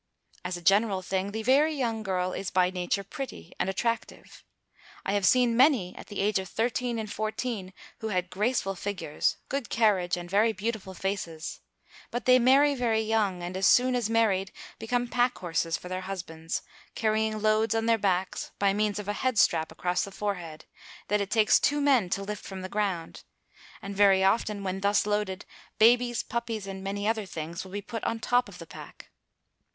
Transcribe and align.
As 0.43 0.57
a 0.57 0.63
general 0.63 1.03
thing, 1.03 1.29
the 1.31 1.43
very 1.43 1.75
young 1.75 2.01
girl 2.01 2.33
is 2.33 2.49
by 2.49 2.71
nature 2.71 3.03
pretty 3.03 3.53
and 3.59 3.69
attractive. 3.69 4.43
I 5.05 5.13
have 5.13 5.27
seen 5.27 5.55
many 5.55 5.95
at 5.95 6.07
the 6.07 6.21
age 6.21 6.39
of 6.39 6.49
thirteen 6.49 6.97
and 6.97 7.07
fourteen 7.13 7.71
who 7.99 8.07
had 8.07 8.31
graceful 8.31 8.73
figures, 8.73 9.37
good 9.47 9.69
carriage, 9.69 10.17
and 10.17 10.27
very 10.27 10.53
beautiful 10.53 10.95
faces; 10.95 11.59
but 12.09 12.25
they 12.25 12.39
marry 12.39 12.73
very 12.73 13.01
young, 13.03 13.43
and 13.43 13.55
as 13.55 13.67
soon 13.67 13.93
as 13.93 14.09
married 14.09 14.51
become 14.79 15.07
pack 15.07 15.37
horses 15.37 15.77
for 15.77 15.87
their 15.87 16.01
husbands, 16.01 16.63
carrying 16.95 17.39
loads 17.39 17.75
on 17.75 17.85
their 17.85 17.99
backs, 17.99 18.49
by 18.57 18.73
means 18.73 18.97
of 18.97 19.07
a 19.07 19.13
head 19.13 19.37
strap 19.37 19.71
across 19.71 20.03
the 20.03 20.09
forehead, 20.11 20.65
that 21.09 21.21
it 21.21 21.29
takes 21.29 21.59
two 21.59 21.79
men 21.79 22.09
to 22.09 22.23
lift 22.23 22.43
from 22.43 22.61
the 22.61 22.69
ground, 22.69 23.23
and 23.83 23.95
very 23.95 24.23
often 24.23 24.63
when 24.63 24.79
thus 24.79 25.05
loaded 25.05 25.45
babies, 25.77 26.23
puppies, 26.23 26.65
and 26.65 26.83
many 26.83 27.07
other 27.07 27.27
things, 27.27 27.63
will 27.63 27.71
be 27.71 27.83
put 27.83 28.03
on 28.03 28.19
top 28.19 28.49
of 28.49 28.57
the 28.57 28.65
pack. 28.65 29.11